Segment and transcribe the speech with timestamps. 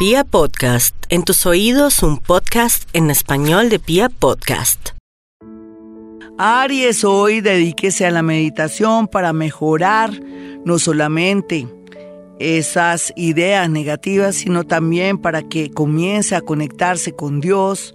[0.00, 4.92] Pia Podcast, en tus oídos un podcast en español de Pia Podcast.
[6.38, 10.18] Aries, hoy dedíquese a la meditación para mejorar
[10.64, 11.68] no solamente
[12.38, 17.94] esas ideas negativas, sino también para que comience a conectarse con Dios,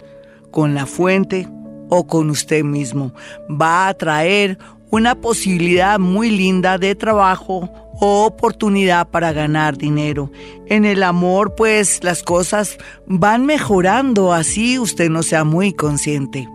[0.52, 1.48] con la fuente
[1.88, 3.14] o con usted mismo.
[3.50, 4.58] Va a traer
[4.90, 10.30] una posibilidad muy linda de trabajo o oportunidad para ganar dinero.
[10.66, 16.48] En el amor, pues las cosas van mejorando, así usted no sea muy consciente.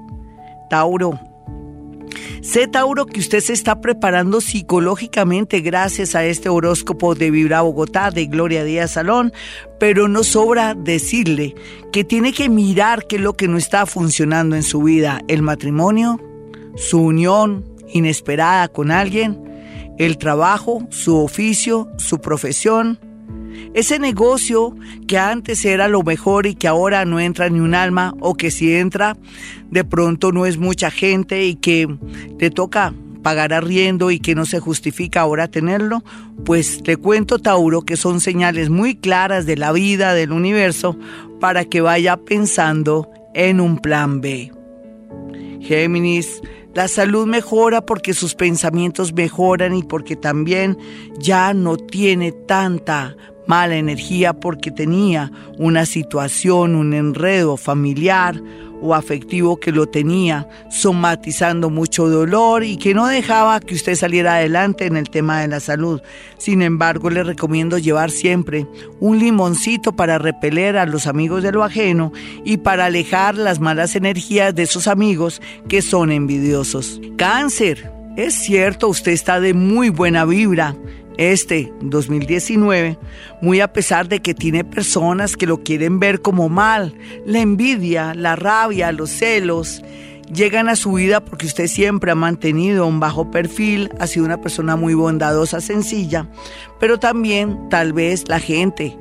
[0.70, 1.20] Tauro.
[2.41, 8.10] Sé, Tauro, que usted se está preparando psicológicamente gracias a este horóscopo de Vibra Bogotá
[8.10, 9.32] de Gloria Díaz Salón,
[9.80, 11.54] pero no sobra decirle
[11.91, 15.44] que tiene que mirar qué es lo que no está funcionando en su vida, el
[15.44, 16.20] matrimonio,
[16.76, 19.40] su unión inesperada con alguien,
[19.98, 22.99] el trabajo, su oficio, su profesión,
[23.73, 24.76] ese negocio
[25.08, 28.51] que antes era lo mejor y que ahora no entra ni un alma o que
[28.51, 29.18] si entra
[29.70, 31.88] de pronto no es mucha gente y que
[32.40, 36.04] le toca pagar arriendo y que no se justifica ahora tenerlo,
[36.44, 40.98] pues te cuento Tauro que son señales muy claras de la vida, del universo,
[41.40, 44.51] para que vaya pensando en un plan B.
[45.62, 46.41] Géminis,
[46.74, 50.78] la salud mejora porque sus pensamientos mejoran y porque también
[51.20, 53.16] ya no tiene tanta
[53.52, 58.41] mala energía porque tenía una situación, un enredo familiar
[58.82, 64.35] o afectivo que lo tenía somatizando mucho dolor y que no dejaba que usted saliera
[64.35, 66.02] adelante en el tema de la salud.
[66.38, 68.66] Sin embargo, le recomiendo llevar siempre
[69.02, 72.13] un limoncito para repeler a los amigos de lo ajeno
[72.46, 77.02] y para alejar las malas energías de esos amigos que son envidiosos.
[77.18, 78.00] Cáncer.
[78.17, 80.75] Es cierto, usted está de muy buena vibra.
[81.17, 82.97] Este 2019,
[83.41, 86.94] muy a pesar de que tiene personas que lo quieren ver como mal,
[87.25, 89.84] la envidia, la rabia, los celos,
[90.34, 94.41] llegan a su vida porque usted siempre ha mantenido un bajo perfil, ha sido una
[94.41, 96.27] persona muy bondadosa, sencilla,
[96.79, 98.97] pero también tal vez la gente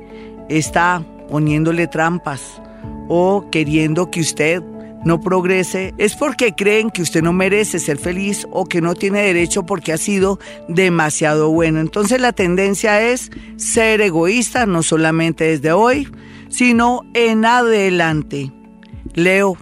[0.49, 2.61] está poniéndole trampas
[3.07, 4.61] o queriendo que usted
[5.03, 9.21] no progrese es porque creen que usted no merece ser feliz o que no tiene
[9.21, 11.79] derecho porque ha sido demasiado bueno.
[11.79, 16.07] Entonces la tendencia es ser egoísta, no solamente desde hoy,
[16.49, 18.51] sino en adelante.
[19.13, 19.57] Leo,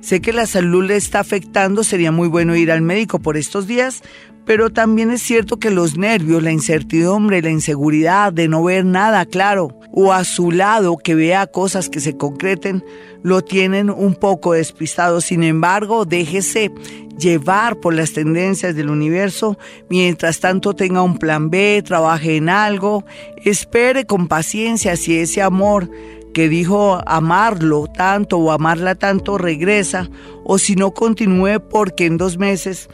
[0.00, 3.66] sé que la salud le está afectando, sería muy bueno ir al médico por estos
[3.66, 4.02] días,
[4.44, 9.24] pero también es cierto que los nervios, la incertidumbre, la inseguridad de no ver nada
[9.24, 12.84] claro o a su lado que vea cosas que se concreten,
[13.22, 15.20] lo tienen un poco despistado.
[15.20, 16.72] Sin embargo, déjese
[17.18, 19.58] llevar por las tendencias del universo.
[19.88, 23.04] Mientras tanto tenga un plan B, trabaje en algo,
[23.44, 25.90] espere con paciencia si ese amor
[26.32, 30.08] que dijo amarlo tanto o amarla tanto regresa
[30.44, 32.88] o si no continúe porque en dos meses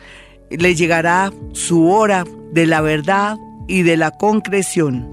[0.50, 3.36] le llegará su hora de la verdad
[3.68, 5.06] y de la concreción.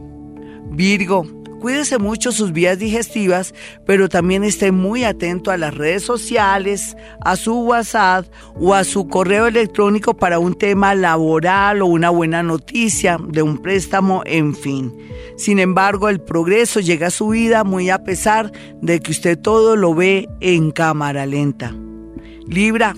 [0.71, 1.27] Virgo,
[1.59, 3.53] cuídese mucho sus vías digestivas,
[3.85, 8.25] pero también esté muy atento a las redes sociales, a su WhatsApp
[8.59, 13.57] o a su correo electrónico para un tema laboral o una buena noticia de un
[13.59, 14.93] préstamo, en fin.
[15.37, 18.51] Sin embargo, el progreso llega a su vida muy a pesar
[18.81, 21.75] de que usted todo lo ve en cámara lenta.
[22.47, 22.95] Libra,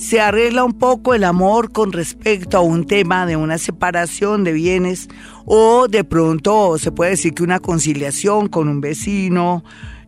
[0.00, 4.54] se arregla un poco el amor con respecto a un tema de una separación de
[4.54, 5.10] bienes
[5.44, 9.62] o de pronto se puede decir que una conciliación con un vecino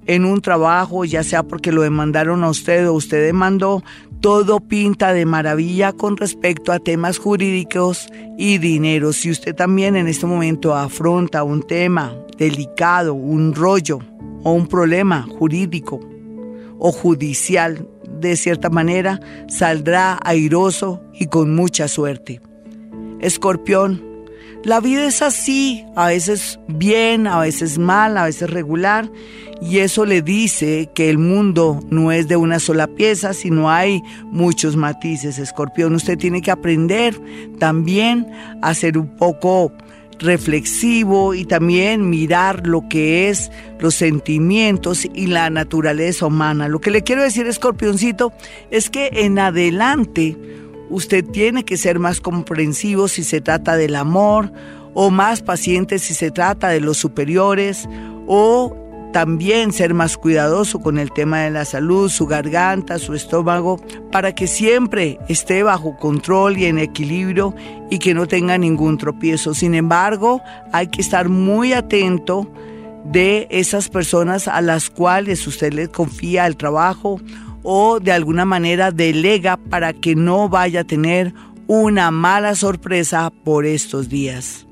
[0.06, 3.84] en un trabajo, ya sea porque lo demandaron a usted o usted demandó,
[4.20, 9.12] todo pinta de maravilla con respecto a temas jurídicos y dinero.
[9.12, 13.98] Si usted también en este momento afronta un tema delicado, un rollo
[14.42, 16.00] o un problema jurídico
[16.78, 17.86] o judicial,
[18.28, 22.41] de cierta manera, saldrá airoso y con mucha suerte.
[23.21, 24.12] Escorpión,
[24.65, 29.10] la vida es así, a veces bien, a veces mal, a veces regular,
[29.60, 34.03] y eso le dice que el mundo no es de una sola pieza, sino hay
[34.24, 35.39] muchos matices.
[35.39, 37.21] Escorpión, usted tiene que aprender
[37.59, 38.28] también
[38.60, 39.72] a ser un poco
[40.22, 46.69] reflexivo y también mirar lo que es los sentimientos y la naturaleza humana.
[46.69, 48.33] Lo que le quiero decir, escorpioncito,
[48.71, 50.36] es que en adelante
[50.91, 54.53] usted tiene que ser más comprensivo si se trata del amor
[54.95, 57.89] o más paciente si se trata de los superiores
[58.27, 58.77] o
[59.12, 63.80] también ser más cuidadoso con el tema de la salud, su garganta, su estómago,
[64.10, 67.54] para que siempre esté bajo control y en equilibrio
[67.91, 69.54] y que no tenga ningún tropiezo.
[69.54, 70.42] Sin embargo,
[70.72, 72.50] hay que estar muy atento
[73.04, 77.20] de esas personas a las cuales usted le confía el trabajo
[77.62, 81.32] o de alguna manera delega para que no vaya a tener
[81.66, 84.66] una mala sorpresa por estos días.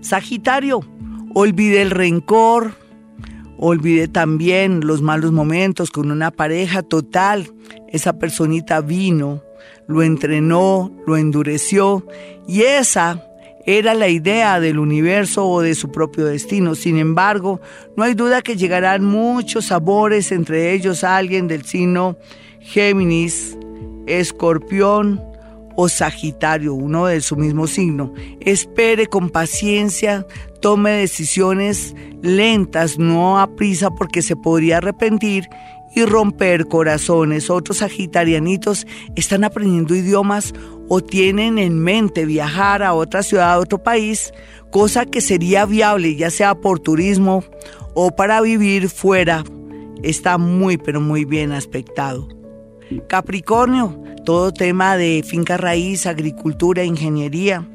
[0.00, 0.80] Sagitario,
[1.34, 2.81] olvide el rencor,
[3.64, 7.48] olvide también los malos momentos con una pareja total.
[7.88, 9.44] Esa personita vino,
[9.86, 12.04] lo entrenó, lo endureció
[12.48, 13.24] y esa
[13.64, 16.74] era la idea del universo o de su propio destino.
[16.74, 17.60] Sin embargo,
[17.96, 22.16] no hay duda que llegarán muchos sabores, entre ellos alguien del signo
[22.58, 23.56] Géminis,
[24.08, 25.31] Escorpión
[25.76, 28.12] o Sagitario, uno de su mismo signo.
[28.40, 30.26] Espere con paciencia,
[30.60, 35.48] tome decisiones lentas, no a prisa porque se podría arrepentir
[35.94, 37.50] y romper corazones.
[37.50, 38.86] Otros sagitarianitos
[39.16, 40.52] están aprendiendo idiomas
[40.88, 44.32] o tienen en mente viajar a otra ciudad, a otro país,
[44.70, 47.44] cosa que sería viable ya sea por turismo
[47.94, 49.44] o para vivir fuera.
[50.02, 52.41] Está muy pero muy bien aspectado.
[53.08, 57.66] Capricornio, todo tema de finca raíz, agricultura, ingeniería,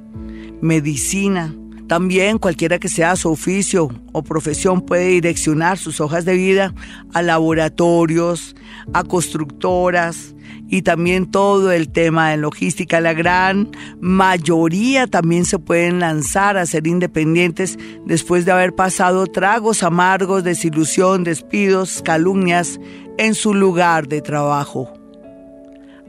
[0.61, 1.53] medicina,
[1.87, 6.73] también cualquiera que sea su oficio o profesión puede direccionar sus hojas de vida
[7.13, 8.57] a laboratorios,
[8.93, 10.35] a constructoras
[10.67, 12.99] y también todo el tema de logística.
[12.99, 13.71] La gran
[14.01, 21.23] mayoría también se pueden lanzar a ser independientes después de haber pasado tragos amargos, desilusión,
[21.23, 22.81] despidos, calumnias
[23.17, 24.96] en su lugar de trabajo.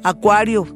[0.03, 0.67] Acuario,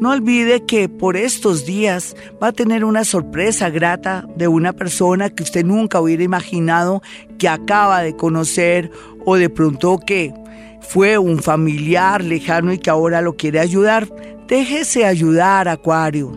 [0.00, 5.28] no olvide que por estos días va a tener una sorpresa grata de una persona
[5.30, 7.02] que usted nunca hubiera imaginado
[7.36, 8.92] que acaba de conocer
[9.24, 10.32] o de pronto que
[10.80, 14.08] fue un familiar lejano y que ahora lo quiere ayudar.
[14.46, 16.32] Déjese ayudar, Acuario.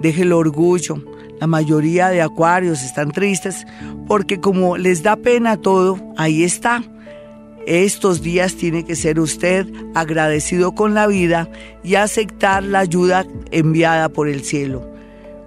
[0.00, 0.96] Deje el orgullo.
[1.38, 3.66] La mayoría de acuarios están tristes
[4.06, 6.82] porque como les da pena todo, ahí está
[7.66, 11.48] estos días tiene que ser usted agradecido con la vida
[11.84, 14.88] y aceptar la ayuda enviada por el cielo.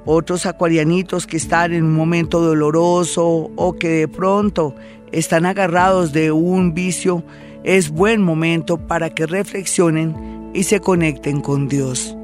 [0.05, 4.75] Otros acuarianitos que están en un momento doloroso o que de pronto
[5.11, 7.23] están agarrados de un vicio,
[7.63, 12.15] es buen momento para que reflexionen y se conecten con Dios.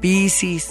[0.00, 0.70] Piscis,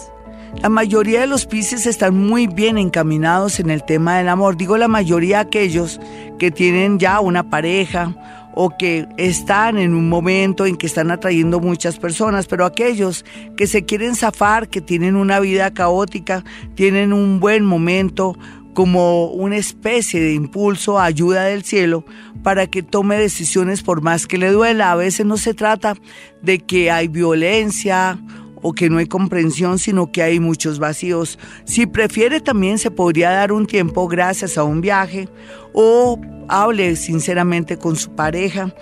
[0.61, 4.57] la mayoría de los Pisces están muy bien encaminados en el tema del amor.
[4.57, 5.99] Digo la mayoría aquellos
[6.39, 8.15] que tienen ya una pareja
[8.55, 13.23] o que están en un momento en que están atrayendo muchas personas, pero aquellos
[13.55, 18.35] que se quieren zafar, que tienen una vida caótica, tienen un buen momento
[18.73, 22.03] como una especie de impulso, ayuda del cielo,
[22.41, 24.91] para que tome decisiones por más que le duela.
[24.91, 25.95] A veces no se trata
[26.41, 28.19] de que hay violencia
[28.61, 31.39] o que no hay comprensión, sino que hay muchos vacíos.
[31.65, 35.29] Si prefiere también se podría dar un tiempo gracias a un viaje
[35.73, 38.73] o hable sinceramente con su pareja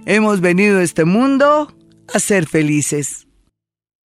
[0.06, 1.72] hemos venido a este mundo
[2.12, 3.28] a ser felices.